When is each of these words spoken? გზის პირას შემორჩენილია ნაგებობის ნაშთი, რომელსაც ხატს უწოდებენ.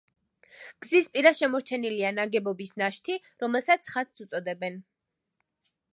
გზის 0.85 1.09
პირას 1.17 1.41
შემორჩენილია 1.41 2.11
ნაგებობის 2.21 2.73
ნაშთი, 2.83 3.19
რომელსაც 3.45 3.93
ხატს 3.95 4.25
უწოდებენ. 4.27 4.85